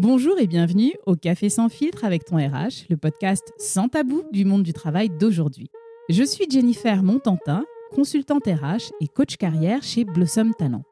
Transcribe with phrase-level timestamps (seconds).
[0.00, 4.44] Bonjour et bienvenue au Café sans filtre avec ton RH, le podcast sans tabou du
[4.44, 5.72] monde du travail d'aujourd'hui.
[6.08, 10.84] Je suis Jennifer Montantin, consultante RH et coach carrière chez Blossom Talent.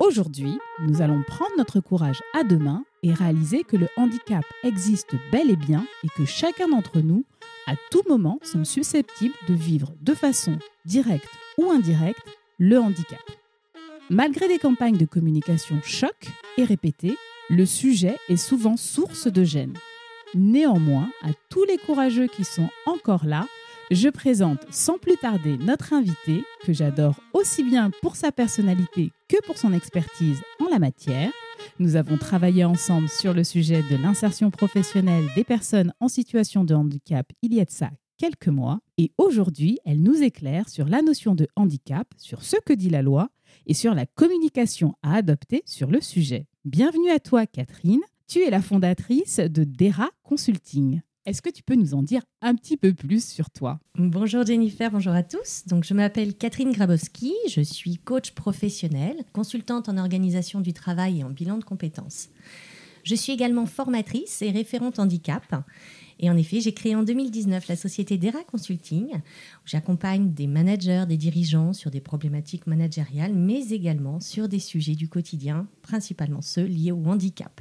[0.00, 0.58] Aujourd'hui,
[0.88, 5.50] nous allons prendre notre courage à deux mains et réaliser que le handicap existe bel
[5.50, 7.26] et bien et que chacun d'entre nous,
[7.66, 11.28] à tout moment, sommes susceptibles de vivre de façon directe
[11.58, 12.26] ou indirecte
[12.58, 13.20] le handicap.
[14.08, 16.16] Malgré des campagnes de communication choc
[16.56, 17.18] et répétées,
[17.52, 19.74] le sujet est souvent source de gêne.
[20.34, 23.46] Néanmoins, à tous les courageux qui sont encore là,
[23.90, 29.36] je présente sans plus tarder notre invité, que j'adore aussi bien pour sa personnalité que
[29.44, 31.30] pour son expertise en la matière.
[31.78, 36.74] Nous avons travaillé ensemble sur le sujet de l'insertion professionnelle des personnes en situation de
[36.74, 41.02] handicap il y a de ça quelques mois, et aujourd'hui, elle nous éclaire sur la
[41.02, 43.30] notion de handicap, sur ce que dit la loi
[43.66, 46.46] et sur la communication à adopter sur le sujet.
[46.64, 48.02] Bienvenue à toi, Catherine.
[48.28, 51.00] Tu es la fondatrice de DERA Consulting.
[51.26, 53.80] Est-ce que tu peux nous en dire un petit peu plus sur toi?
[53.96, 55.64] Bonjour Jennifer, bonjour à tous.
[55.66, 61.24] Donc je m'appelle Catherine Grabowski, je suis coach professionnel, consultante en organisation du travail et
[61.24, 62.28] en bilan de compétences.
[63.02, 65.64] Je suis également formatrice et référente handicap
[66.22, 71.04] et en effet, j'ai créé en 2019 la société DERA Consulting, où j'accompagne des managers,
[71.08, 76.64] des dirigeants sur des problématiques managériales, mais également sur des sujets du quotidien, principalement ceux
[76.64, 77.60] liés au handicap.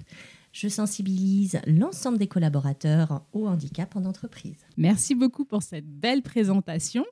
[0.51, 4.57] Je sensibilise l'ensemble des collaborateurs au handicap en entreprise.
[4.75, 7.05] Merci beaucoup pour cette belle présentation.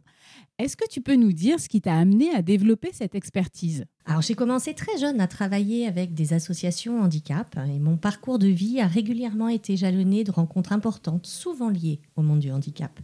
[0.58, 3.86] Est-ce que tu peux nous dire ce qui t'a amené à développer cette expertise?
[4.06, 8.48] Alors j'ai commencé très jeune à travailler avec des associations handicap et mon parcours de
[8.48, 13.00] vie a régulièrement été jalonné de rencontres importantes, souvent liées au monde du handicap.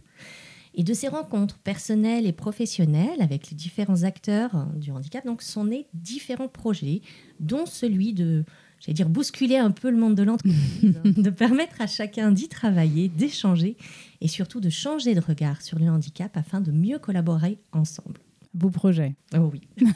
[0.74, 5.64] Et de ces rencontres personnelles et professionnelles avec les différents acteurs du handicap, donc sont
[5.64, 7.00] nés différents projets,
[7.40, 8.44] dont celui de
[8.80, 10.54] j'allais dire, bousculer un peu le monde de l'entreprise,
[11.04, 13.76] de permettre à chacun d'y travailler, d'échanger
[14.20, 18.20] et surtout de changer de regard sur le handicap afin de mieux collaborer ensemble.
[18.54, 19.16] Beau projet.
[19.34, 19.60] Oh oui.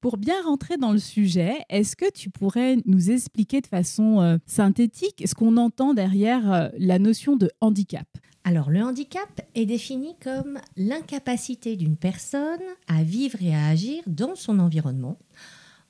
[0.00, 4.36] Pour bien rentrer dans le sujet, est-ce que tu pourrais nous expliquer de façon euh,
[4.44, 8.06] synthétique ce qu'on entend derrière euh, la notion de handicap?
[8.46, 14.34] Alors, le handicap est défini comme l'incapacité d'une personne à vivre et à agir dans
[14.34, 15.16] son environnement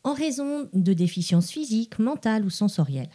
[0.04, 3.10] en raison de déficiences physiques, mentales ou sensorielles.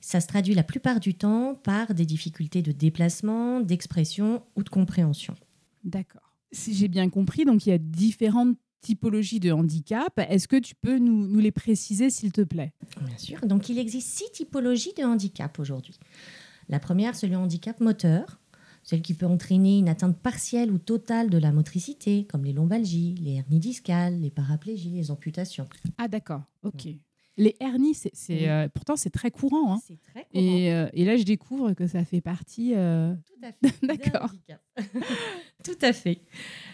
[0.00, 4.68] Ça se traduit la plupart du temps par des difficultés de déplacement, d'expression ou de
[4.68, 5.36] compréhension.
[5.84, 6.34] D'accord.
[6.50, 10.12] Si j'ai bien compris, donc il y a différentes typologies de handicap.
[10.28, 12.72] Est-ce que tu peux nous, nous les préciser, s'il te plaît?
[13.00, 13.40] Bien sûr.
[13.46, 15.98] Donc il existe six typologies de handicap aujourd'hui.
[16.68, 18.40] La première, c'est le handicap moteur
[18.82, 23.14] celle qui peut entraîner une atteinte partielle ou totale de la motricité, comme les lombalgies,
[23.20, 25.68] les hernies discales, les paraplégies, les amputations.
[25.98, 26.88] Ah d'accord, ok.
[27.38, 29.74] Les hernies, c'est, euh, pourtant c'est très courant.
[29.74, 29.80] Hein.
[29.86, 30.44] C'est très courant.
[30.44, 32.74] Et, euh, et, là, je découvre que ça fait partie.
[32.74, 33.86] Euh, Tout à fait.
[33.86, 34.30] d'accord.
[35.64, 36.20] Tout à fait.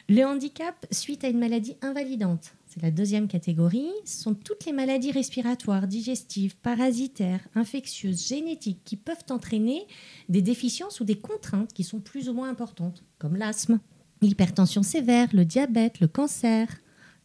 [0.09, 2.55] Le handicap suite à une maladie invalidante.
[2.69, 3.89] C'est la deuxième catégorie.
[4.05, 9.87] Ce sont toutes les maladies respiratoires, digestives, parasitaires, infectieuses, génétiques qui peuvent entraîner
[10.29, 13.81] des déficiences ou des contraintes qui sont plus ou moins importantes, comme l'asthme,
[14.21, 16.69] l'hypertension sévère, le diabète, le cancer,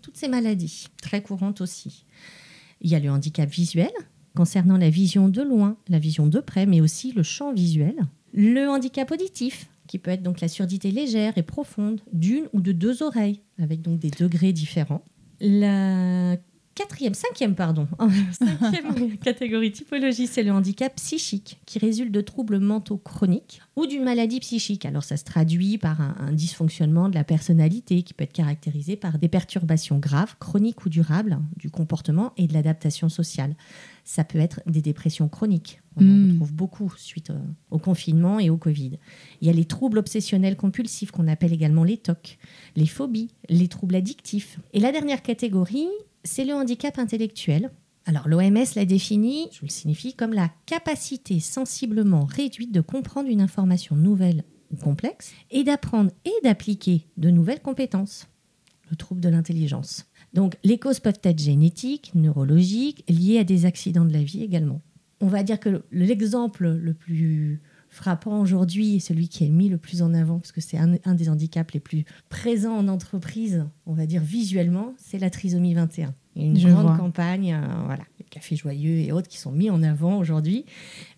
[0.01, 2.05] toutes ces maladies, très courantes aussi.
[2.79, 3.91] Il y a le handicap visuel,
[4.37, 7.95] concernant la vision de loin, la vision de près, mais aussi le champ visuel.
[8.31, 12.71] Le handicap auditif, qui peut être donc la surdité légère et profonde d'une ou de
[12.71, 15.03] deux oreilles, avec donc des degrés différents.
[15.45, 16.37] La
[16.73, 17.85] quatrième, cinquième, pardon,
[19.23, 24.39] catégorie typologie, c'est le handicap psychique qui résulte de troubles mentaux chroniques ou d'une maladie
[24.39, 24.85] psychique.
[24.85, 29.19] Alors ça se traduit par un, dysfonctionnement de la personnalité qui peut être caractérisé par
[29.19, 33.55] des perturbations graves, chroniques ou durables du comportement et de l'adaptation sociale.
[34.03, 35.81] Ça peut être des dépressions chroniques.
[35.95, 37.31] On en retrouve beaucoup suite
[37.71, 38.97] au confinement et au Covid.
[39.41, 42.37] Il y a les troubles obsessionnels compulsifs qu'on appelle également les TOC,
[42.75, 44.59] les phobies, les troubles addictifs.
[44.73, 45.87] Et la dernière catégorie,
[46.23, 47.71] c'est le handicap intellectuel.
[48.05, 53.41] Alors l'OMS l'a défini, je le signifie, comme la capacité sensiblement réduite de comprendre une
[53.41, 58.27] information nouvelle ou complexe et d'apprendre et d'appliquer de nouvelles compétences.
[58.89, 60.05] Le trouble de l'intelligence.
[60.33, 64.81] Donc les causes peuvent être génétiques, neurologiques, liées à des accidents de la vie également.
[65.21, 67.61] On va dire que l'exemple le plus
[67.93, 71.29] frappant aujourd'hui, celui qui est mis le plus en avant, parce que c'est un, des
[71.29, 76.13] handicaps les plus présents en entreprise, on va dire visuellement, c'est la trisomie 21.
[76.35, 76.97] Il y a une Je grande vois.
[76.97, 80.65] campagne, euh, voilà, les cafés joyeux et autres qui sont mis en avant aujourd'hui.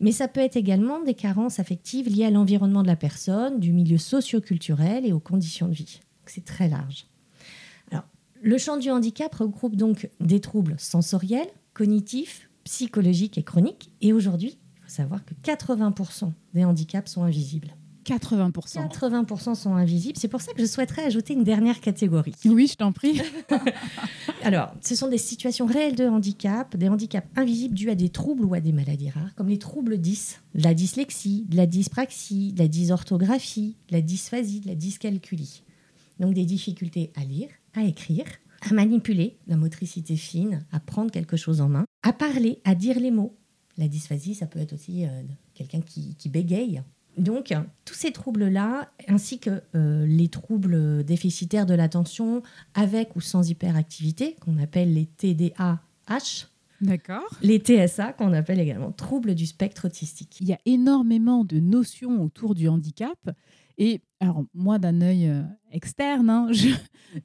[0.01, 3.71] Mais ça peut être également des carences affectives liées à l'environnement de la personne, du
[3.71, 6.01] milieu socio-culturel et aux conditions de vie.
[6.25, 7.07] C'est très large.
[8.45, 14.59] Le champ du handicap regroupe donc des troubles sensoriels, cognitifs, psychologiques et chroniques, et aujourd'hui
[14.83, 17.75] faut savoir que 80% des handicaps sont invisibles.
[18.05, 18.87] 80%.
[18.87, 20.19] 80% sont invisibles.
[20.19, 22.35] C'est pour ça que je souhaiterais ajouter une dernière catégorie.
[22.45, 23.19] Oui, je t'en prie.
[24.43, 28.45] Alors, ce sont des situations réelles de handicap, des handicaps invisibles dus à des troubles
[28.45, 33.75] ou à des maladies rares, comme les troubles 10, la dyslexie, la dyspraxie, la dysorthographie,
[33.89, 35.63] la dysphasie, la dyscalculie.
[36.19, 38.25] Donc des difficultés à lire, à écrire,
[38.61, 42.99] à manipuler, la motricité fine, à prendre quelque chose en main, à parler, à dire
[42.99, 43.37] les mots.
[43.77, 45.21] La dysphasie, ça peut être aussi euh,
[45.53, 46.81] quelqu'un qui, qui bégaye
[47.17, 47.53] donc,
[47.85, 52.41] tous ces troubles-là, ainsi que euh, les troubles déficitaires de l'attention,
[52.73, 55.79] avec ou sans hyperactivité, qu'on appelle les TDAH.
[56.81, 57.23] D'accord.
[57.41, 60.37] Les TSA, qu'on appelle également troubles du spectre autistique.
[60.41, 63.17] Il y a énormément de notions autour du handicap.
[63.77, 65.41] Et alors, moi, d'un œil euh,
[65.71, 66.69] externe, hein, je,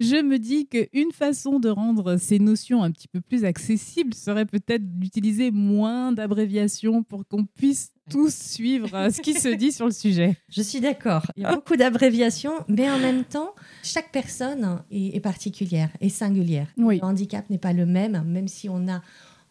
[0.00, 4.46] je, me dis qu'une façon de rendre ces notions un petit peu plus accessibles serait
[4.46, 9.86] peut-être d'utiliser moins d'abréviations pour qu'on puisse tous suivre euh, ce qui se dit sur
[9.86, 10.36] le sujet.
[10.48, 11.24] Je suis d'accord.
[11.36, 13.54] Il y a beaucoup d'abréviations, mais en même temps,
[13.84, 16.66] chaque personne est, particulière et singulière.
[16.76, 16.98] Oui.
[16.98, 19.00] Le handicap n'est pas le même, même si on a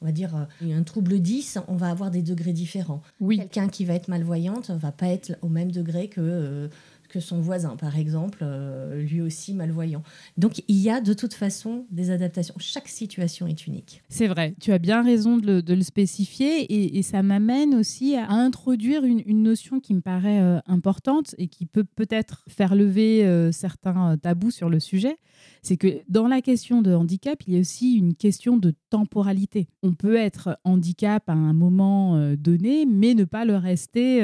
[0.02, 0.34] on va dire
[0.64, 3.02] euh, un trouble 10, on va avoir des degrés différents.
[3.20, 3.38] Oui.
[3.38, 6.70] Quelqu'un qui va être malvoyante va pas être au même degré que
[7.10, 10.04] que son voisin, par exemple, euh, lui aussi malvoyant.
[10.38, 12.54] Donc il y a de toute façon des adaptations.
[12.60, 14.04] Chaque situation est unique.
[14.10, 19.04] C'est vrai, tu as bien raison de le, spécifier et, ça m'amène aussi à introduire
[19.04, 24.18] une, notion qui me paraît euh, importante et qui peut peut-être faire lever euh, certains
[24.18, 25.18] tabous sur le sujet.
[25.62, 29.70] C'est que dans la question de handicap, il y a aussi une question de temporalité.
[29.82, 34.22] On peut être handicap à un moment donné, mais ne pas le rester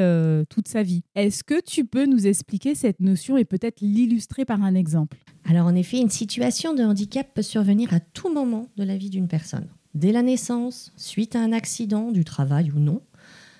[0.49, 1.03] toute sa vie.
[1.15, 5.67] Est-ce que tu peux nous expliquer cette notion et peut-être l'illustrer par un exemple Alors
[5.67, 9.27] en effet, une situation de handicap peut survenir à tout moment de la vie d'une
[9.27, 9.67] personne.
[9.93, 13.01] Dès la naissance, suite à un accident du travail ou non,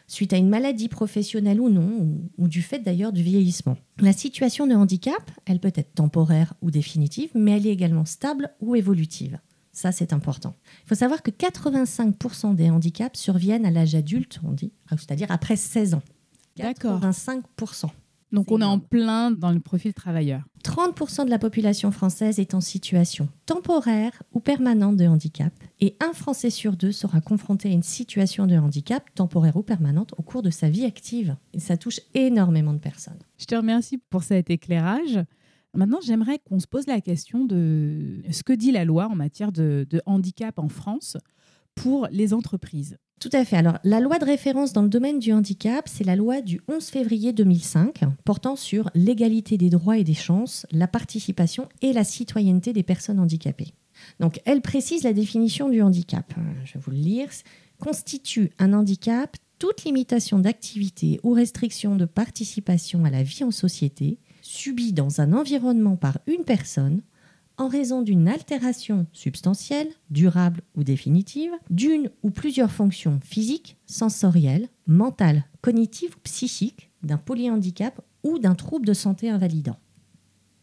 [0.07, 3.77] suite à une maladie professionnelle ou non, ou, du fait d'ailleurs du vieillissement.
[3.99, 8.51] La situation de handicap, elle peut être temporaire ou définitive, mais elle est également stable
[8.59, 9.39] ou évolutive.
[9.71, 10.55] Ça, c'est important.
[10.83, 15.57] Il faut savoir que 85% des handicaps surviennent à l'âge adulte, on dit, c'est-à-dire après
[15.57, 16.03] 16 ans.
[16.55, 17.01] D'accord.
[17.01, 17.89] 85%.
[18.35, 20.43] Donc on est en plein dans le profil travailleur.
[20.65, 26.11] 30% de la population française est en situation temporaire ou permanente de handicap et un
[26.11, 30.41] Français sur deux sera confronté à une situation de handicap temporaire ou permanente au cours
[30.41, 31.37] de sa vie active.
[31.53, 33.19] Et ça touche énormément de personnes.
[33.37, 35.23] Je te remercie pour cet éclairage.
[35.73, 39.53] Maintenant, j'aimerais qu'on se pose la question de ce que dit la loi en matière
[39.53, 41.15] de, de handicap en France
[41.75, 42.97] pour les entreprises.
[43.19, 43.55] Tout à fait.
[43.55, 46.85] Alors, la loi de référence dans le domaine du handicap, c'est la loi du 11
[46.85, 52.73] février 2005 portant sur l'égalité des droits et des chances, la participation et la citoyenneté
[52.73, 53.73] des personnes handicapées.
[54.19, 56.33] Donc, elle précise la définition du handicap.
[56.37, 57.29] Euh, je vais vous le lire.
[57.79, 64.19] Constitue un handicap toute limitation d'activité ou restriction de participation à la vie en société
[64.41, 67.01] subie dans un environnement par une personne
[67.57, 75.45] en raison d'une altération substantielle, durable ou définitive, d'une ou plusieurs fonctions physiques, sensorielles, mentales,
[75.61, 79.77] cognitives ou psychiques, d'un polyhandicap ou d'un trouble de santé invalidant.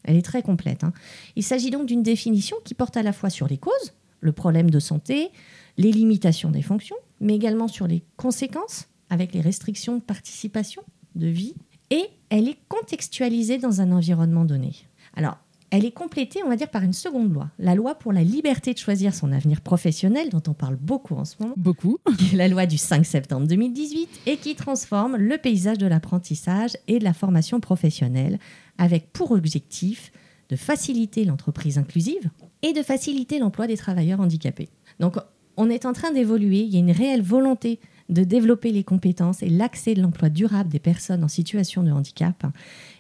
[0.05, 0.85] Elle est très complète.
[0.85, 0.93] Hein.
[1.37, 4.71] Il s'agit donc d'une définition qui porte à la fois sur les causes, le problème
[4.71, 5.31] de santé,
[5.79, 10.83] les limitations des fonctions, mais également sur les conséquences avec les restrictions de participation,
[11.15, 11.55] de vie,
[11.91, 14.75] et elle est contextualisée dans un environnement donné.
[15.15, 15.39] Alors,
[15.73, 18.75] elle est complétée, on va dire, par une seconde loi, la loi pour la liberté
[18.75, 21.55] de choisir son avenir professionnel, dont on parle beaucoup en ce moment.
[21.57, 21.97] Beaucoup.
[22.35, 27.05] la loi du 5 septembre 2018 et qui transforme le paysage de l'apprentissage et de
[27.05, 28.39] la formation professionnelle
[28.77, 30.13] avec pour objectif
[30.51, 34.69] de faciliter l'entreprise inclusive et de faciliter l'emploi des travailleurs handicapés.
[35.01, 35.17] Donc,
[35.57, 39.43] on est en train d'évoluer, il y a une réelle volonté de développer les compétences
[39.43, 42.45] et l'accès de l'emploi durable des personnes en situation de handicap.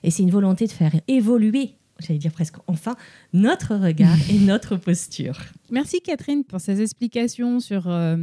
[0.02, 2.96] Et c'est une volonté de faire évoluer j'allais dire presque enfin,
[3.32, 5.38] notre regard et notre posture.
[5.70, 8.16] Merci Catherine pour ces explications sur euh,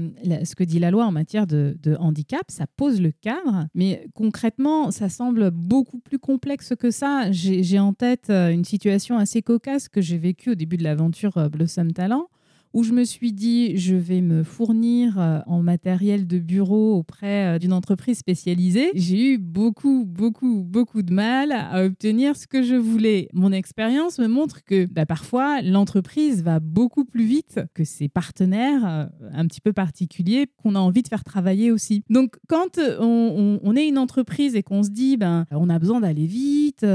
[0.43, 2.43] ce que dit la loi en matière de, handicap.
[2.49, 7.31] Ça pose le cadre, mais concrètement, ça semble beaucoup plus complexe que ça.
[7.31, 11.37] J'ai en tête euh, une situation assez cocasse que j'ai vécue au début de l'aventure
[11.37, 12.27] euh, Blossom Talent
[12.73, 17.55] où je me suis dit, je vais me fournir euh, en matériel de bureau auprès
[17.55, 18.91] euh, d'une entreprise spécialisée.
[18.93, 23.27] J'ai eu beaucoup, beaucoup, beaucoup de mal à obtenir ce que je voulais.
[23.33, 28.85] Mon expérience me montre que bah, parfois, l'entreprise va beaucoup plus vite que ses partenaires
[28.85, 32.03] euh, un petit peu particuliers qu'on a envie de faire travailler aussi.
[32.09, 36.25] Donc, quand on, est une entreprise et qu'on se dit, ben, on a besoin d'aller
[36.25, 36.85] vite,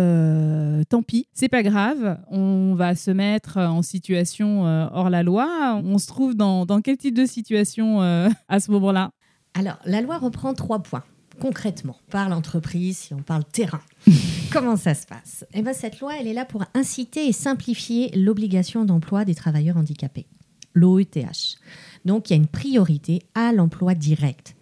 [0.89, 5.99] tant pis, c'est pas grave, on va se mettre en situation hors la loi on
[5.99, 9.11] se trouve dans, quel type de situation euh, à ce moment-là?
[9.55, 11.05] Alors, la loi reprend trois points
[11.41, 13.81] concrètement, par l'entreprise, si on parle terrain.
[14.53, 15.45] Comment ça se passe?
[15.53, 19.77] Eh bien, cette loi, elle est là pour inciter et simplifier l'obligation d'emploi des travailleurs
[19.77, 20.27] handicapés,
[20.75, 21.59] l'OETH.
[22.05, 24.55] Donc, il y a une priorité à l'emploi direct.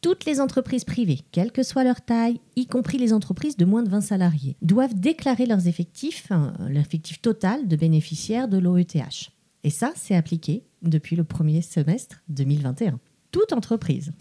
[0.00, 3.82] Toutes les entreprises privées, quelle que soit leur taille, y compris les entreprises de moins
[3.82, 6.28] de 20 salariés, doivent déclarer leurs effectifs,
[6.68, 9.32] l'effectif total de bénéficiaires de l'OETH.
[9.64, 12.98] Et ça, c'est appliqué depuis le premier semestre 2021.
[13.30, 14.12] Toute entreprise.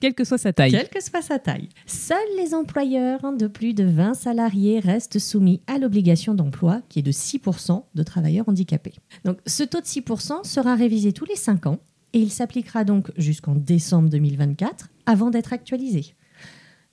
[0.00, 0.72] Quelle que soit sa taille.
[0.72, 1.68] Quelle que soit sa taille.
[1.86, 7.02] Seuls les employeurs de plus de 20 salariés restent soumis à l'obligation d'emploi qui est
[7.02, 8.94] de 6% de travailleurs handicapés.
[9.24, 11.78] Donc ce taux de 6% sera révisé tous les 5 ans
[12.12, 16.14] et il s'appliquera donc jusqu'en décembre 2024 avant d'être actualisé.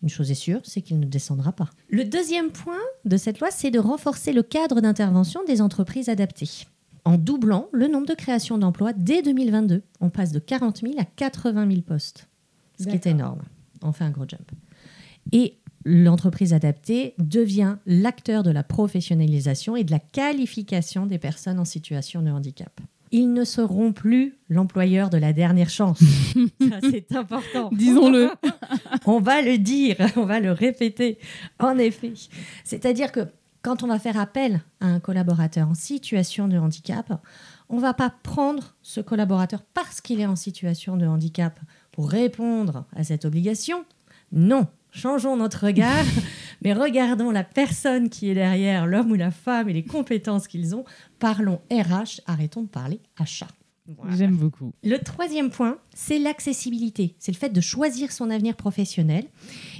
[0.03, 1.69] Une chose est sûre, c'est qu'il ne descendra pas.
[1.89, 6.65] Le deuxième point de cette loi, c'est de renforcer le cadre d'intervention des entreprises adaptées
[7.05, 9.81] en doublant le nombre de créations d'emplois dès 2022.
[10.01, 12.27] On passe de 40 000 à 80 000 postes,
[12.79, 13.41] ce qui est énorme.
[13.81, 14.51] On fait un gros jump.
[15.31, 21.65] Et l'entreprise adaptée devient l'acteur de la professionnalisation et de la qualification des personnes en
[21.65, 22.79] situation de handicap.
[23.11, 26.01] Ils ne seront plus l'employeur de la dernière chance.
[26.81, 27.69] c'est important.
[27.71, 28.31] Disons-le.
[29.05, 31.19] on va le dire, on va le répéter.
[31.59, 32.13] En effet.
[32.63, 33.27] C'est-à-dire que
[33.63, 37.11] quand on va faire appel à un collaborateur en situation de handicap,
[37.69, 41.59] on ne va pas prendre ce collaborateur parce qu'il est en situation de handicap
[41.93, 43.85] pour répondre à cette obligation.
[44.33, 46.05] Non, changeons notre regard,
[46.61, 50.75] mais regardons la personne qui est derrière, l'homme ou la femme et les compétences qu'ils
[50.75, 50.83] ont.
[51.19, 53.47] Parlons RH, arrêtons de parler achat.
[54.09, 54.73] J'aime beaucoup.
[54.83, 57.15] Le troisième point, c'est l'accessibilité.
[57.19, 59.25] C'est le fait de choisir son avenir professionnel.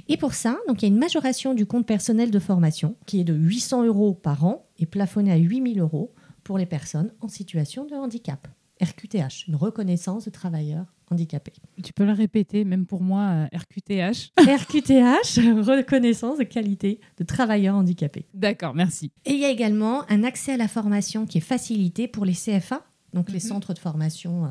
[0.08, 3.20] Et pour ça, donc, il y a une majoration du compte personnel de formation qui
[3.20, 7.28] est de 800 euros par an et plafonné à 8000 euros pour les personnes en
[7.28, 8.46] situation de handicap.
[8.82, 11.52] RQTH, une reconnaissance de travailleurs handicapés.
[11.82, 14.32] Tu peux le répéter, même pour moi, RQTH.
[14.38, 18.26] RQTH, reconnaissance de qualité de travailleurs handicapés.
[18.34, 19.12] D'accord, merci.
[19.24, 22.32] Et il y a également un accès à la formation qui est facilité pour les
[22.32, 22.84] CFA,
[23.14, 23.48] donc les mhm.
[23.48, 24.48] centres de formation euh,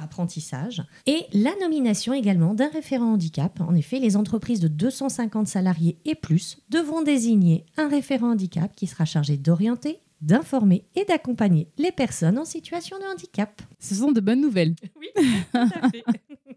[0.00, 3.60] apprentissage, et la nomination également d'un référent handicap.
[3.60, 8.86] En effet, les entreprises de 250 salariés et plus devront désigner un référent handicap qui
[8.86, 13.60] sera chargé d'orienter, d'informer et d'accompagner les personnes en situation de handicap.
[13.78, 14.74] Ce sont de bonnes nouvelles.
[14.96, 16.04] Oui, tout à fait.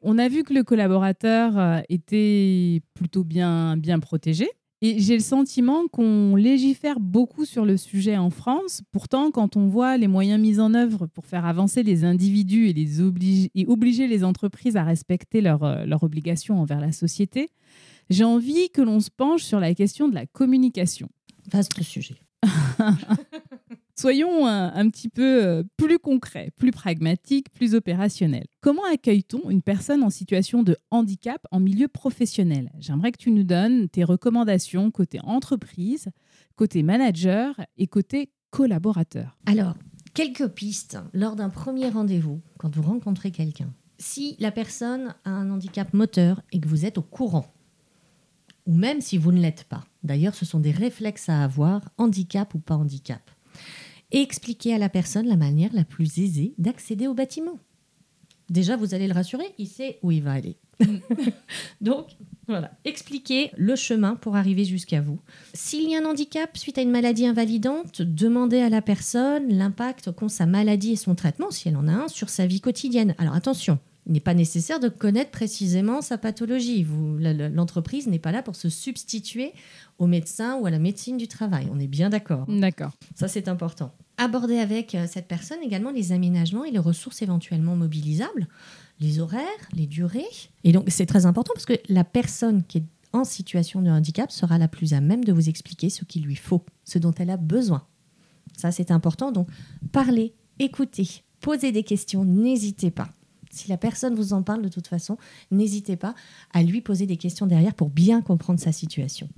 [0.01, 4.49] On a vu que le collaborateur euh, était plutôt bien, bien protégé.
[4.87, 8.83] Et j'ai le sentiment qu'on légifère beaucoup sur le sujet en France.
[8.91, 12.73] Pourtant, quand on voit les moyens mis en œuvre pour faire avancer les individus et,
[12.73, 17.49] les obliger, et obliger les entreprises à respecter leurs euh, obligations envers la société,
[18.11, 21.09] j'ai envie que l'on se penche sur la question de la communication.
[21.51, 22.17] Vaste sujet.
[23.97, 28.47] Soyons un, petit peu euh, plus concrets, plus pragmatiques, plus opérationnels.
[28.59, 32.73] Comment accueille-t-on une personne en situation de handicap en milieu professionnel?
[32.77, 36.09] J'aimerais que tu nous donnes tes recommandations côté entreprise,
[36.57, 39.37] côté manager et côté collaborateur.
[39.45, 39.75] Alors,
[40.13, 43.73] quelques pistes lors d'un premier rendez-vous, quand vous rencontrez quelqu'un.
[43.97, 47.53] Si la personne a un handicap moteur et que vous êtes au courant,
[48.65, 52.53] ou même si vous ne l'êtes pas, d'ailleurs ce sont des réflexes à avoir, handicap
[52.55, 53.31] ou pas handicap
[54.11, 57.59] et expliquer à la personne la manière la plus aisée d'accéder au bâtiment.
[58.49, 60.57] Déjà, vous allez le rassurer, il sait où il va aller.
[61.81, 62.09] Donc,
[62.47, 65.19] voilà, expliquez le chemin pour arriver jusqu'à vous.
[65.53, 70.11] S'il y a un handicap suite à une maladie invalidante, demandez à la personne l'impact
[70.11, 73.15] qu'ont sa maladie et son traitement, si elle en a un, sur sa vie quotidienne.
[73.17, 76.85] Alors attention, il n'est pas nécessaire de connaître précisément sa pathologie.
[77.19, 79.53] L'entreprise n'est pas là pour se substituer
[79.97, 81.67] au médecin ou à la médecine du travail.
[81.71, 82.45] On est bien d'accord.
[82.47, 82.91] D'accord.
[83.15, 83.91] Ça, c'est important.
[84.17, 88.47] Aborder avec euh, cette personne également les aménagements et les ressources éventuellement mobilisables,
[88.99, 89.43] les horaires,
[89.73, 90.23] les durées.
[90.63, 94.31] Et donc, c'est très important parce que la personne qui est en situation de handicap
[94.31, 97.29] sera la plus à même de vous expliquer ce qu'il lui faut, ce dont elle
[97.29, 97.85] a besoin.
[98.55, 99.31] Ça, c'est important.
[99.31, 99.47] Donc,
[99.91, 103.09] parlez, écoutez, posez des questions, n'hésitez pas.
[103.55, 105.17] Si la personne vous en parle de toute façon,
[105.49, 106.13] n'hésitez pas
[106.53, 109.29] à lui poser des questions derrière pour bien comprendre sa situation.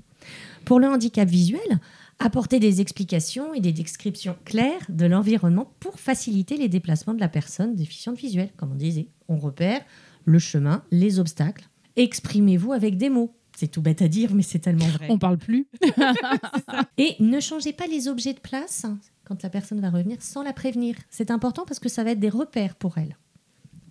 [0.66, 1.80] Pour le handicap visuel,
[2.18, 7.30] apporter des explications et des descriptions claires de l'environnement pour faciliter les déplacements de la
[7.30, 8.50] personne déficiente visuelle.
[8.58, 9.82] Comme on disait, on repère
[10.26, 11.70] le chemin, les obstacles.
[11.96, 13.36] Exprimez-vous avec des mots.
[13.56, 15.08] C'est tout bête à dire, mais c'est tellement vrai.
[15.10, 15.68] On parle plus.
[16.98, 18.86] et ne changez pas les objets de place
[19.26, 20.96] quand la personne va revenir sans la prévenir.
[21.10, 23.16] C'est important parce que ça va être des repères pour elle.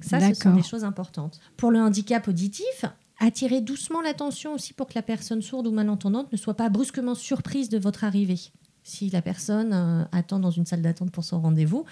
[0.01, 1.41] Ça, ce sont des choses importantes.
[1.57, 2.85] Pour le handicap auditif,
[3.19, 7.15] attirez doucement l'attention aussi pour que la personne sourde ou malentendante ne soit pas brusquement
[7.15, 8.41] surprise de votre arrivée.
[8.83, 11.85] Si la personne euh, attend dans une salle d'attente pour son rendez-vous,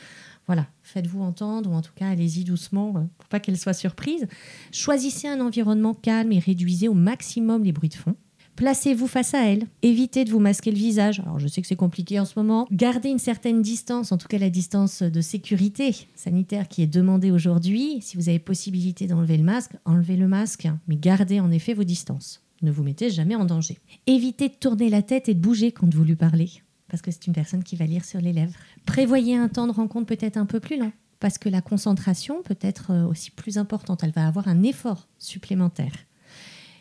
[0.46, 4.28] voilà, faites-vous entendre ou en tout cas allez-y doucement euh, pour pas qu'elle soit surprise.
[4.70, 8.14] Choisissez un environnement calme et réduisez au maximum les bruits de fond.
[8.56, 9.66] Placez-vous face à elle.
[9.82, 11.20] Évitez de vous masquer le visage.
[11.20, 12.68] Alors je sais que c'est compliqué en ce moment.
[12.70, 17.30] Gardez une certaine distance, en tout cas la distance de sécurité sanitaire qui est demandée
[17.30, 17.98] aujourd'hui.
[18.00, 21.84] Si vous avez possibilité d'enlever le masque, enlevez le masque, mais gardez en effet vos
[21.84, 22.42] distances.
[22.62, 23.78] Ne vous mettez jamais en danger.
[24.06, 26.50] Évitez de tourner la tête et de bouger quand vous lui parlez,
[26.88, 28.54] parce que c'est une personne qui va lire sur les lèvres.
[28.86, 32.58] Prévoyez un temps de rencontre peut-être un peu plus long, parce que la concentration peut
[32.60, 34.02] être euh, aussi plus importante.
[34.04, 35.92] Elle va avoir un effort supplémentaire.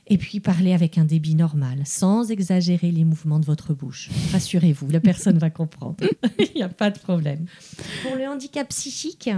[0.07, 4.09] Et puis parlez avec un débit normal, sans exagérer les mouvements de votre bouche.
[4.33, 5.95] Rassurez-vous, la personne va comprendre.
[6.39, 7.45] Il n'y a pas de problème.
[8.03, 9.29] Pour le handicap psychique,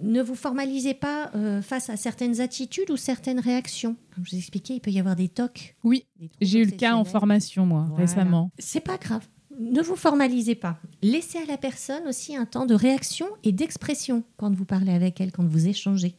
[0.00, 3.96] ne vous formalisez pas euh, face à certaines attitudes ou certaines réactions.
[4.14, 5.74] Comme je vous expliquais, il peut y avoir des tocs.
[5.82, 6.04] Oui,
[6.40, 8.04] j'ai eu le cas en formation, moi, Voilà.
[8.04, 8.50] récemment.
[8.58, 9.26] C'est pas grave.
[9.58, 10.78] Ne vous formalisez pas.
[11.02, 15.20] Laissez à la personne aussi un temps de réaction et d'expression quand vous parlez avec
[15.20, 16.14] elle, quand vous échangez.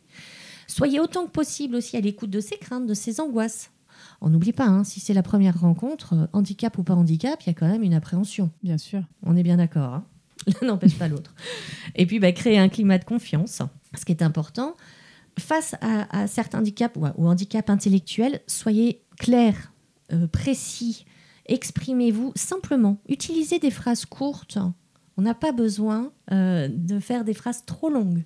[0.68, 3.72] Soyez autant que possible aussi à l'écoute de ses craintes, de ses angoisses.
[4.26, 7.48] On n'oublie pas, hein, si c'est la première rencontre, euh, handicap ou pas handicap, il
[7.48, 8.52] y a quand même une appréhension.
[8.64, 9.04] Bien sûr.
[9.22, 9.94] On est bien d'accord.
[9.94, 10.06] hein.
[10.62, 11.36] L'un n'empêche pas l'autre.
[11.96, 13.62] Et puis, bah, créer un climat de confiance,
[13.94, 14.76] ce qui est important.
[15.38, 19.74] Face à, à certains handicaps ou, ou handicaps intellectuels, soyez clair,
[20.14, 21.06] euh, précis,
[21.48, 23.02] exprimez-vous simplement.
[23.10, 24.58] Utilisez des phrases courtes.
[25.18, 28.24] On n'a pas besoin euh, de faire des phrases trop longues.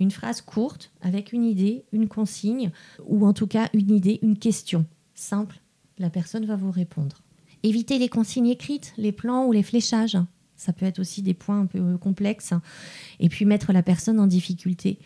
[0.00, 2.72] Une phrase courte avec une idée, une consigne,
[3.06, 4.86] ou en tout cas une idée, une question
[5.20, 5.60] simple.
[5.98, 7.22] La personne va vous répondre.
[7.62, 10.18] Évitez les consignes écrites, les plans ou les fléchages.
[10.56, 12.54] Ça peut être aussi des points un peu complexes.
[13.18, 14.98] Et puis mettre la personne en difficulté.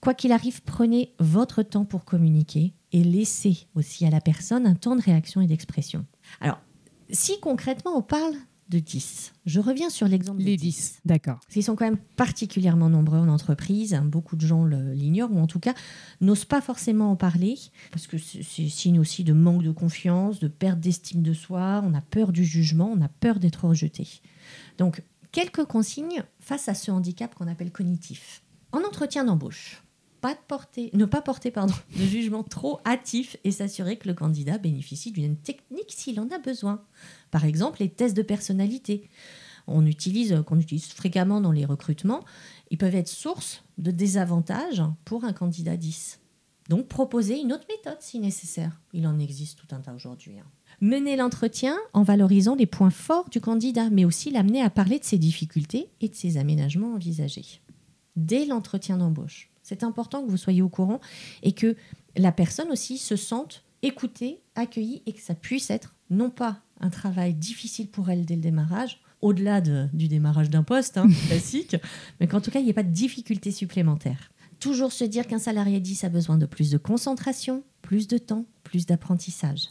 [0.00, 4.74] Quoi qu'il arrive, prenez votre temps pour communiquer et laissez aussi à la personne un
[4.74, 6.04] temps de réaction et d'expression.
[6.40, 6.60] Alors,
[7.10, 8.34] si concrètement on parle
[8.68, 11.40] de 10, je reviens sur l'exemple Les des 10, d'accord.
[11.54, 13.98] Ils sont quand même particulièrement nombreux en entreprise.
[14.04, 15.74] Beaucoup de gens l'ignorent ou en tout cas
[16.20, 17.56] n'osent pas forcément en parler
[17.90, 21.82] parce que c'est signe aussi de manque de confiance, de perte d'estime de soi.
[21.84, 24.06] On a peur du jugement, on a peur d'être rejeté.
[24.76, 25.02] Donc,
[25.32, 28.42] quelques consignes face à ce handicap qu'on appelle cognitif.
[28.72, 29.82] En entretien d'embauche,
[30.22, 31.50] ne pas porter
[31.96, 36.38] de jugement trop hâtif et s'assurer que le candidat bénéficie d'une technique s'il en a
[36.38, 36.82] besoin.
[37.30, 39.08] Par exemple, les tests de personnalité
[39.68, 42.24] on utilise, qu'on utilise fréquemment dans les recrutements,
[42.70, 46.20] ils peuvent être source de désavantages pour un candidat 10.
[46.68, 48.80] Donc proposer une autre méthode si nécessaire.
[48.92, 50.38] Il en existe tout un tas aujourd'hui.
[50.38, 50.46] hein.
[50.80, 55.04] Mener l'entretien en valorisant les points forts du candidat, mais aussi l'amener à parler de
[55.04, 57.60] ses difficultés et de ses aménagements envisagés.
[58.16, 59.50] Dès l'entretien d'embauche.
[59.68, 60.98] C'est important que vous soyez au courant
[61.42, 61.76] et que
[62.16, 66.88] la personne aussi se sente écoutée, accueillie et que ça puisse être non pas un
[66.88, 71.76] travail difficile pour elle dès le démarrage, au-delà de- du démarrage d'un poste hein, classique,
[72.18, 74.30] mais qu'en tout cas, il n'y ait pas de difficultés supplémentaires.
[74.58, 78.46] Toujours se dire qu'un salarié 10 a besoin de plus de concentration, plus de temps,
[78.64, 79.68] plus d'apprentissage.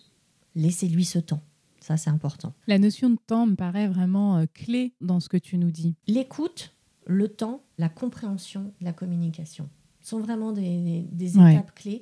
[0.54, 1.42] Laissez-lui ce temps.
[1.80, 2.54] Ça, c'est important.
[2.68, 5.96] La notion de temps me paraît vraiment euh, clé dans ce que tu nous dis.
[6.08, 6.76] L'écoute,
[7.08, 9.70] le temps, la compréhension, la communication
[10.08, 11.54] sont vraiment des, des Ouais.
[11.54, 12.02] étapes clés.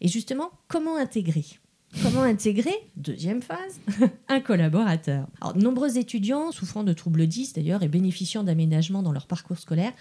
[0.00, 1.44] Et justement, comment intégrer?
[2.02, 3.78] Comment intégrer, deuxième phase,
[4.28, 5.28] un collaborateur?
[5.42, 9.92] Alors, nombreux étudiants souffrant de troubles 10 d'ailleurs et bénéficiant d'aménagements dans leur parcours scolaire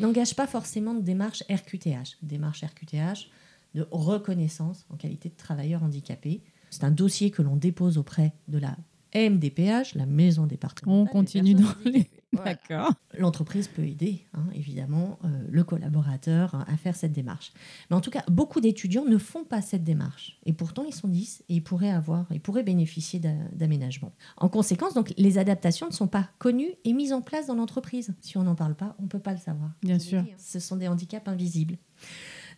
[0.00, 2.16] n'engagent pas forcément de démarche RQTH.
[2.22, 3.28] Démarche RQTH
[3.76, 6.40] de reconnaissance en qualité de travailleur handicapé.
[6.70, 8.76] C'est un dossier que l'on dépose auprès de la
[9.14, 11.00] MDPH, la maison départementale.
[11.00, 12.10] On continue dans les...
[12.44, 12.92] D'accord.
[13.18, 17.52] L'entreprise peut aider, hein, évidemment, euh, le collaborateur hein, à faire cette démarche.
[17.90, 20.38] Mais en tout cas, beaucoup d'étudiants ne font pas cette démarche.
[20.44, 24.12] Et pourtant, ils sont 10 et ils pourraient, avoir, ils pourraient bénéficier d'a- d'aménagement.
[24.36, 28.14] En conséquence, donc, les adaptations ne sont pas connues et mises en place dans l'entreprise.
[28.20, 29.70] Si on n'en parle pas, on ne peut pas le savoir.
[29.82, 30.22] Bien sûr.
[30.22, 31.76] dit, hein, Ce sont des handicaps invisibles.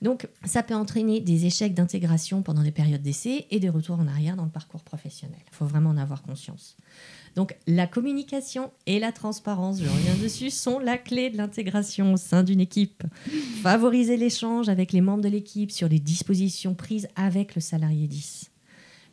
[0.00, 4.06] Donc, ça peut entraîner des échecs d'intégration pendant des périodes d'essai et des retours en
[4.06, 5.40] arrière dans le parcours professionnel.
[5.50, 6.76] Il faut vraiment en avoir conscience.
[7.34, 12.16] Donc, la communication et la transparence, je reviens dessus, sont la clé de l'intégration au
[12.16, 13.02] sein d'une équipe.
[13.62, 18.50] Favoriser l'échange avec les membres de l'équipe sur les dispositions prises avec le salarié 10.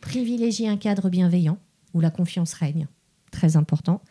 [0.01, 1.57] Privilégier un cadre bienveillant
[1.93, 2.87] où la confiance règne,
[3.31, 4.01] très important.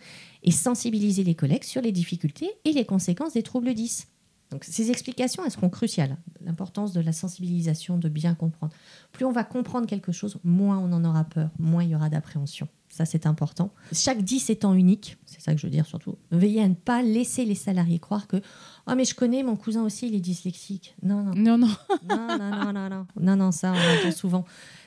[0.43, 4.09] Et sensibiliser les collègues sur les difficultés et les conséquences des troubles 10.
[4.55, 6.17] Donc, ces explications, elles seront cruciales.
[6.41, 8.73] L'importance de la sensibilisation, de bien comprendre.
[9.11, 12.09] Plus on va comprendre quelque chose, moins on en aura peur, moins il y aura
[12.09, 12.69] d'appréhension.
[12.89, 13.73] Ça, c'est important.
[13.93, 17.03] Chaque 10 étant unique, c'est ça que je veux dire surtout, veillez à ne pas
[17.03, 18.37] laisser les salariés croire que
[18.87, 21.67] «Oh, mais je connais, mon cousin aussi, il est dyslexique.» Non, non, Non, non.
[22.09, 23.07] non, non, non, non, non.
[23.21, 24.45] Non, non, ça, on l'entend souvent.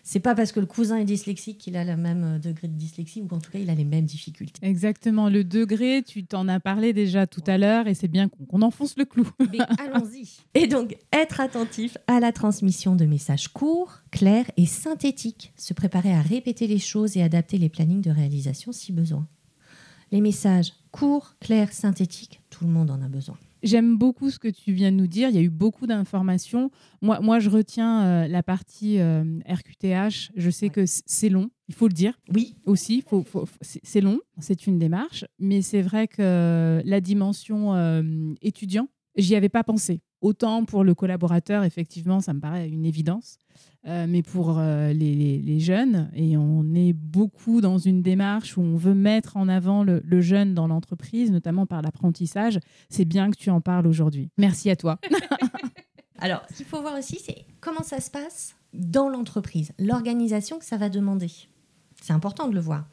[0.09, 2.77] C'est pas parce que le cousin est dyslexique qu'il a le même euh, degré de
[2.77, 4.65] dyslexie ou en tout cas il a les mêmes difficultés.
[4.65, 8.45] Exactement, le degré, tu t'en as parlé déjà tout à l'heure et c'est bien qu'on
[8.45, 9.29] qu'on enfonce le clou.
[9.51, 10.37] Mais allons-y.
[10.53, 15.51] Et donc, être attentif à la transmission de messages courts, clairs et synthétiques.
[15.57, 19.27] Se préparer à répéter les choses et adapter les plannings de réalisation si besoin.
[20.13, 23.37] Les messages courts, clairs, synthétiques, tout le monde en a besoin.
[23.63, 25.29] J'aime beaucoup ce que tu viens de nous dire.
[25.29, 26.69] Il y a eu beaucoup d'informations.
[27.01, 30.31] Moi, moi, je retiens euh, la partie euh, RQTH.
[30.35, 30.71] Je sais Ouais.
[30.71, 33.03] que c'est long, il faut le dire Oui, aussi.
[33.07, 33.23] Faut,
[33.61, 35.25] c'est c'est long, c'est une démarche.
[35.39, 40.01] Mais c'est vrai que la dimension euh, étudiant, j'y avais pas pensé.
[40.21, 43.37] Autant pour le collaborateur, effectivement, ça me paraît une évidence.
[43.87, 48.57] Euh, mais pour euh, les, les- les jeunes, et on est beaucoup dans une démarche
[48.57, 53.05] où on veut mettre en avant le, le jeune dans l'entreprise, notamment par l'apprentissage, c'est
[53.05, 54.29] bien que tu en parles aujourd'hui.
[54.37, 54.99] Merci à toi.
[56.19, 60.65] Alors, ce qu'il faut voir aussi, c'est comment ça se passe dans l'entreprise, l'organisation que
[60.65, 61.31] ça va demander.
[62.01, 62.87] C'est important de le voir.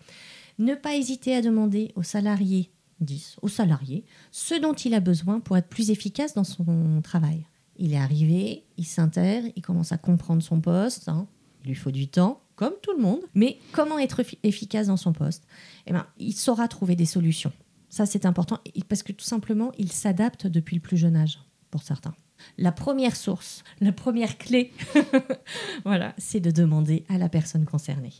[0.58, 5.40] Ne pas hésiter à demander aux salariés 10, aux salariés, ce dont il a besoin
[5.40, 7.46] pour être plus efficace dans son travail.
[7.76, 11.26] Il est arrivé, il s'intègre, il commence à comprendre son poste, hein.
[11.64, 14.96] il lui faut du temps, comme tout le monde, mais comment être effi- efficace dans
[14.96, 15.44] son poste?
[15.87, 17.52] Eh ben, Il saura trouver des solutions.
[17.88, 21.83] Ça, c'est important, parce que tout simplement, il s'adapte depuis le plus jeune âge, pour
[21.83, 22.14] certains.
[22.59, 24.72] La première source, la première clé,
[25.85, 28.12] voilà, c'est de demander à la personne concernée.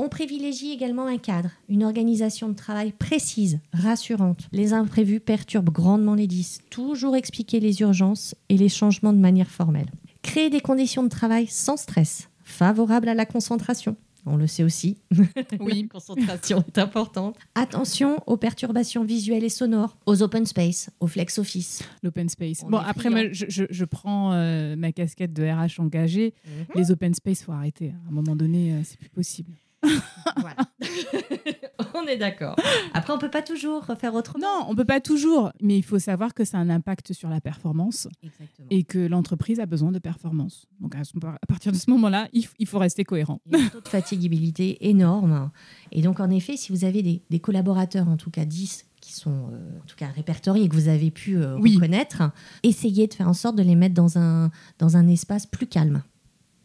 [0.00, 4.48] On privilégie également un cadre, une organisation de travail précise, rassurante.
[4.52, 6.60] Les imprévus perturbent grandement les 10.
[6.70, 9.90] Toujours expliquer les urgences et les changements de manière formelle.
[10.22, 13.96] Créer des conditions de travail sans stress, favorables à la concentration.
[14.24, 14.98] On le sait aussi.
[15.60, 15.82] Oui.
[15.82, 17.36] La concentration est importante.
[17.56, 21.82] Attention aux perturbations visuelles et sonores, aux open space, aux flex office.
[22.04, 22.62] L'open space.
[22.64, 26.34] On Bon, après, moi, je, je- je prends euh, ma casquette de RH engagée.
[26.76, 27.94] Les open space, faut arrêter.
[28.06, 29.50] À un moment donné, euh, c'est plus possible.
[30.36, 30.56] Voilà.
[31.94, 32.54] on est d'accord.
[32.94, 34.44] Après, on peut pas toujours faire autrement.
[34.44, 37.28] Non, on peut pas toujours, mais il faut savoir que ça a un impact sur
[37.28, 38.68] la performance Exactement.
[38.70, 40.66] et que l'entreprise a besoin de performance.
[40.80, 41.02] Donc à,
[41.48, 43.40] partir de ce moment-là, il, faut rester cohérent.
[43.46, 45.50] Il y a un taux de fatigabilité énorme.
[45.92, 49.12] Et donc, en effet, si vous avez des, des collaborateurs, en tout cas 10, qui
[49.12, 51.74] sont euh, en tout cas répertoriés et que vous avez pu euh, Oui.
[51.76, 52.22] reconnaître,
[52.62, 56.02] essayez de faire en sorte de les mettre dans un, dans un espace plus calme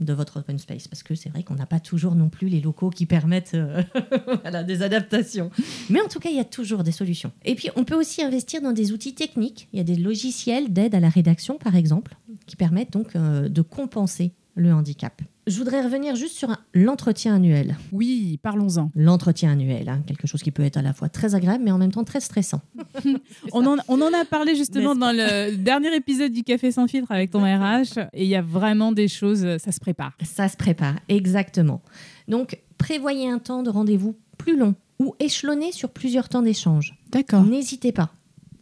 [0.04, 2.62] de votre open space parce que c'est vrai qu'on n'a pas toujours non plus les
[2.62, 3.84] locaux qui permettent euh,
[4.68, 5.52] des adaptations.
[5.90, 7.32] Mais en tout cas il y a toujours des solutions.
[7.46, 9.68] Et puis on peut aussi investir dans des outils techniques.
[9.74, 13.50] Il y a des logiciels d'aide à la rédaction par exemple qui permettent donc euh,
[13.50, 18.92] de compenser le handicap je voudrais revenir juste sur l'entretien annuel Oui, parlons-en.
[18.96, 21.78] l'entretien annuel, hein, quelque chose qui peut être à la fois très agréable mais en
[21.78, 22.62] même temps très stressant.
[23.52, 27.12] On en, on en a parlé justement dans le dernier épisode du Café sans filtre
[27.12, 30.14] avec ton RH et il y a vraiment des choses, ça se prépare.
[30.24, 31.82] Ça se prépare, exactement.
[32.28, 36.96] Donc, prévoyez un temps de rendez-vous plus long ou échelonné sur plusieurs temps d'échange.
[37.12, 37.44] D'accord.
[37.44, 38.12] N'hésitez pas.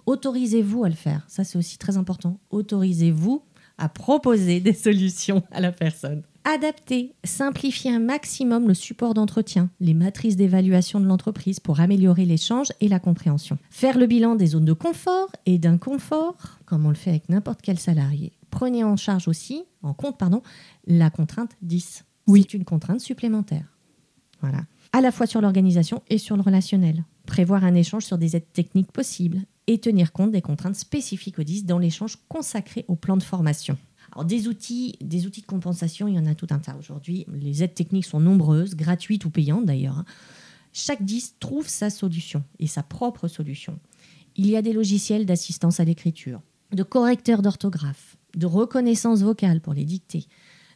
[0.08, 1.24] Autorisez-vous à le faire.
[1.28, 2.39] Ça, c'est aussi très important.
[2.50, 3.44] Autorisez-vous
[3.78, 6.24] à proposer des solutions à la personne.
[6.43, 12.69] Adapter, simplifier un maximum le support d'entretien, les matrices d'évaluation de l'entreprise pour améliorer l'échange
[12.82, 13.60] et la compréhension.
[13.69, 17.62] Faire le bilan des zones de confort et d'inconfort, comme on le fait avec n'importe
[17.62, 18.32] quel salarié.
[18.49, 20.41] Prenez en charge aussi, en compte, pardon,
[20.88, 22.06] la contrainte 10.
[22.25, 22.41] Oui.
[22.41, 23.65] C'est une contrainte supplémentaire.
[24.41, 24.65] Voilà.
[24.93, 27.04] À la fois sur l'organisation et sur le relationnel.
[27.27, 31.43] Prévoir un échange sur des aides techniques possibles et tenir compte des contraintes spécifiques au
[31.43, 33.77] 10 dans l'échange consacré au plan de formation.
[34.12, 37.26] Alors, des outils, des outils de compensation, il y en a tout un tas aujourd'hui.
[37.34, 40.00] Les aides techniques sont nombreuses, gratuites ou payantes d'ailleurs.
[40.00, 40.06] hein.
[40.74, 43.80] Chaque 10 trouve sa solution et sa propre solution.
[44.36, 49.74] Il y a des logiciels d'assistance à l'écriture, de correcteurs d'orthographe, de reconnaissance vocale pour
[49.74, 50.28] les dictées,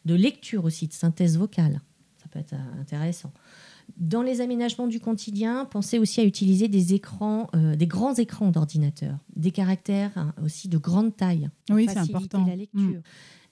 [0.03, 1.81] de lecture aussi, de synthèse vocale.
[2.21, 3.31] Ça peut être euh, intéressant.
[3.97, 8.51] Dans les aménagements du quotidien, pensez aussi à utiliser des écrans, euh, des grands écrans
[8.51, 12.45] d'ordinateur, des caractères hein, aussi de grande taille, Oui, c'est important.
[12.45, 13.01] la lecture, Mm.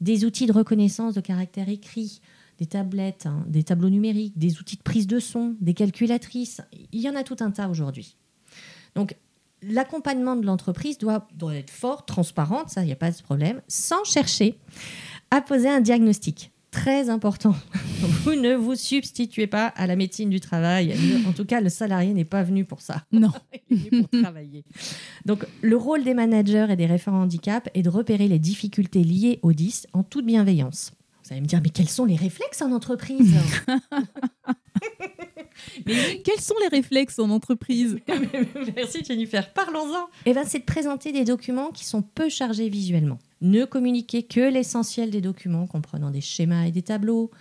[0.02, 2.20] des outils de reconnaissance de caractères écrits,
[2.60, 6.62] des tablettes, hein, des tableaux numériques, des outils de prise de son, des calculatrices.
[6.92, 8.18] Il y en a tout un tas aujourd'hui.
[8.96, 9.16] Donc,
[9.62, 13.62] l'accompagnement de l'entreprise doit, doit être fort, transparent, ça, il n'y a pas de problème,
[13.70, 14.60] sans chercher
[15.32, 16.52] à poser un diagnostic.
[16.74, 17.56] Très important.
[18.24, 20.96] Vous ne vous substituez pas à la médecine du travail.
[21.28, 23.04] En tout cas, le salarié n'est pas venu pour ça.
[23.12, 23.32] Non.
[23.70, 24.66] Il est venu pour travailler.
[25.24, 29.40] Donc, le rôle des managers et des référents handicap est de repérer les difficultés liées
[29.44, 30.92] au 10 en toute bienveillance.
[31.24, 33.36] Vous allez me dire, mais quels sont les réflexes en entreprise?
[35.86, 37.98] Mais oui, Quels sont les réflexes en entreprise
[38.76, 40.08] Merci Jennifer, parlons-en.
[40.26, 43.20] Eh ben, c'est de présenter des documents qui sont peu chargés visuellement.
[43.42, 47.32] Ne communiquez que l'essentiel des documents, comprenant des schémas et des tableaux.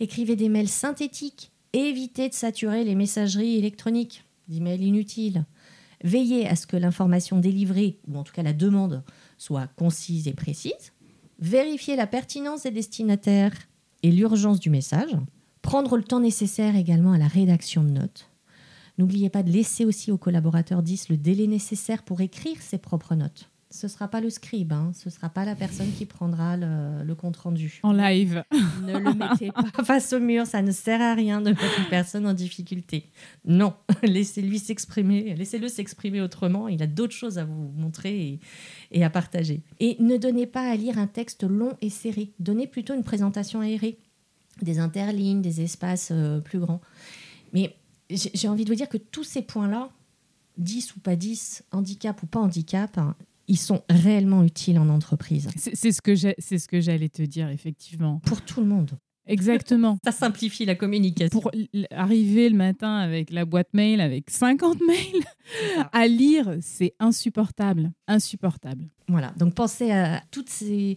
[0.00, 1.50] Écrivez des mails synthétiques.
[1.72, 5.44] Évitez de saturer les messageries électroniques d'emails inutiles.
[6.04, 9.02] Veillez à ce que l'information délivrée, ou en tout cas la demande,
[9.38, 10.92] soit concise et précise.
[11.38, 13.54] Vérifiez la pertinence des destinataires
[14.02, 15.10] et l'urgence du message.
[15.66, 18.30] Prendre le temps nécessaire également à la rédaction de notes.
[18.98, 23.16] N'oubliez pas de laisser aussi aux collaborateurs 10 le délai nécessaire pour écrire ses propres
[23.16, 23.50] notes.
[23.70, 24.92] Ce ne sera pas le scribe, hein.
[24.94, 27.80] ce ne sera pas la personne qui prendra le, compte rendu.
[27.82, 28.44] En live.
[28.84, 31.90] Ne le mettez pas face au mur, ça ne sert à rien de mettre une
[31.90, 33.10] personne en difficulté.
[33.44, 33.74] Non,
[34.04, 38.38] laissez-lui s'exprimer, laissez-le s'exprimer autrement, il a d'autres choses à vous montrer
[38.92, 39.64] et, à partager.
[39.80, 43.60] Et ne donnez pas à lire un texte long et serré, donnez plutôt une présentation
[43.60, 43.98] aérée,
[44.62, 46.80] des interlignes, des espaces euh, plus grands.
[47.52, 47.76] Mais
[48.10, 49.90] j'ai envie de vous dire que tous ces points-là,
[50.58, 53.14] 10 ou pas 10, handicap ou pas handicap, hein,
[53.48, 55.48] ils sont réellement utiles en entreprise.
[55.56, 58.20] C'est ce que c'est ce que j'allais te dire effectivement.
[58.24, 58.92] Pour tout le monde.
[59.26, 59.98] Exactement.
[60.04, 61.40] Ça simplifie la communication.
[61.40, 61.50] Pour
[61.90, 65.24] arriver le matin avec la boîte mail avec 50 mails
[65.92, 68.88] à lire, c'est insupportable, insupportable.
[69.08, 69.32] Voilà.
[69.36, 70.96] Donc pensez à toutes ces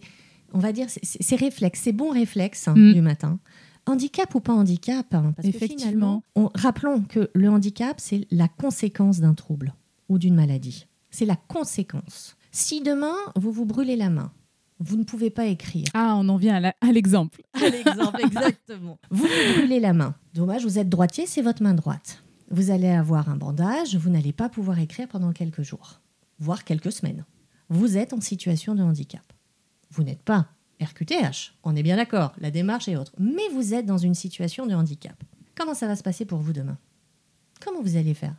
[0.52, 2.94] on va dire ces, réflexes, ces bons réflexes hein, mm.
[2.94, 3.38] du matin.
[3.86, 6.20] Handicap ou pas handicap hein, parce Effectivement.
[6.20, 9.74] Que on, rappelons que le handicap, c'est la conséquence d'un trouble
[10.08, 10.86] ou d'une maladie.
[11.10, 12.36] C'est la conséquence.
[12.52, 14.32] Si demain, vous vous brûlez la main,
[14.80, 15.86] vous ne pouvez pas écrire.
[15.94, 17.42] Ah, on en vient à l'exemple.
[17.54, 18.98] À l'exemple, exactement.
[19.10, 20.14] vous vous brûlez la main.
[20.34, 22.22] Dommage, vous êtes droitier, c'est votre main droite.
[22.50, 26.00] Vous allez avoir un bandage, vous n'allez pas pouvoir écrire pendant quelques jours,
[26.38, 27.24] voire quelques semaines.
[27.68, 29.22] Vous êtes en situation de handicap.
[29.90, 30.48] Vous n'êtes pas
[30.80, 33.12] RQTH, on est bien d'accord, la démarche est autre.
[33.18, 35.22] Mais vous êtes dans une situation de handicap.
[35.54, 36.78] Comment ça va se passer pour vous demain?
[37.60, 38.34] Comment vous allez faire?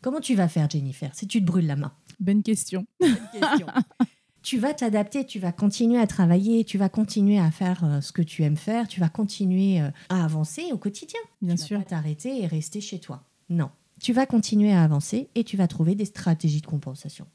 [0.00, 1.92] Comment tu vas faire, Jennifer, si tu te brûles la main?
[2.18, 2.86] Bonne question.
[4.42, 8.10] tu vas t'adapter, tu vas continuer à travailler, tu vas continuer à faire euh, ce
[8.10, 11.20] que tu aimes faire, tu vas continuer euh, à avancer au quotidien.
[11.40, 11.78] Bien tu sûr.
[11.78, 13.22] Vas pas t'arrêter et rester chez toi.
[13.48, 13.70] Non.
[14.00, 17.26] Tu vas continuer à avancer et tu vas trouver des stratégies de compensation.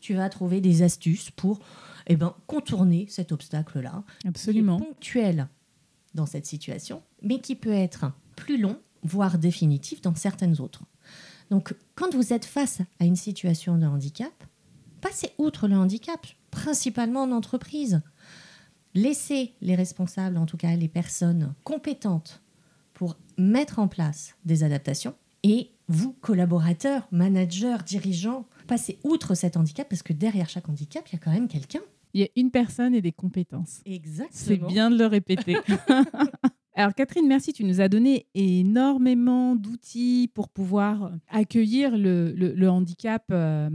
[0.00, 1.60] Tu vas trouver des astuces pour
[2.06, 4.04] eh ben, contourner cet obstacle-là.
[4.26, 4.78] Absolument.
[4.78, 5.48] Qui est ponctuel
[6.14, 10.84] dans cette situation, mais qui peut être plus long, voire définitif dans certaines autres.
[11.50, 14.32] Donc, quand vous êtes face à une situation de handicap,
[15.00, 18.00] passez outre le handicap, principalement en entreprise.
[18.94, 22.42] Laissez les responsables, en tout cas les personnes compétentes
[22.94, 25.14] pour mettre en place des adaptations.
[25.42, 31.14] Et vous, collaborateurs, managers, dirigeants, passez outre cet handicap parce que derrière chaque handicap, il
[31.14, 31.80] y a quand même quelqu'un.
[32.14, 33.80] Il y a une personne et des compétences.
[33.86, 34.30] Exactement.
[34.32, 35.56] C'est bien de le répéter.
[36.74, 43.68] Alors Catherine, merci, tu nous as donné énormément d'outils pour pouvoir accueillir le, handicap euh,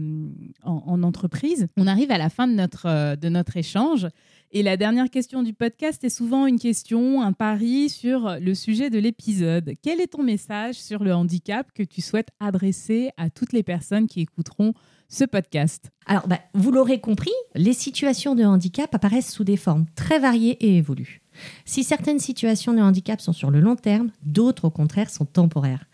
[0.63, 1.67] en, entreprise.
[1.77, 4.07] On arrive à la fin de notre, euh, de notre échange.
[4.53, 8.89] Et la dernière question du podcast est souvent une question, un pari sur le sujet
[8.89, 9.73] de l'épisode.
[9.83, 14.07] Quel est ton message sur le handicap que tu souhaites adresser à toutes les personnes
[14.07, 14.73] qui écouteront
[15.09, 15.91] ce podcast?
[16.05, 20.57] Alors, bah, vous l'aurez compris, les situations de handicap apparaissent sous des formes très variées
[20.65, 21.21] et évoluent.
[21.65, 25.89] Si certaines situations de handicap sont sur le long terme, d'autres au contraire sont temporaires.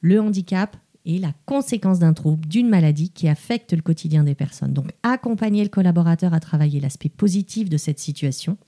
[0.00, 4.72] Le handicap la conséquence d'un trouble, d'une maladie qui affecte le quotidien des personnes.
[4.72, 8.58] Donc accompagner le collaborateur à travailler l'aspect positif de cette situation.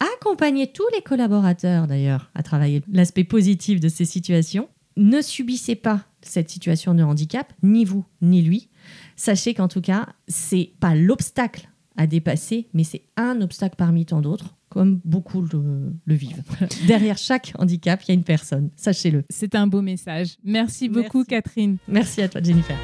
[0.00, 4.68] Accompagner tous les collaborateurs d'ailleurs à travailler l'aspect positif de ces situations.
[4.96, 8.68] Ne subissez pas cette situation de handicap, ni vous, ni lui.
[9.16, 14.20] Sachez qu'en tout cas, c'est pas l'obstacle à dépasser, mais c'est un obstacle parmi tant
[14.20, 16.40] d'autres comme beaucoup le, vivent.
[16.86, 19.24] Derrière chaque handicap, il y a une personne, sachez-le.
[19.28, 20.36] C'est un beau message.
[20.44, 21.78] Merci beaucoup, Catherine.
[21.88, 22.76] Merci à toi, Jennifer.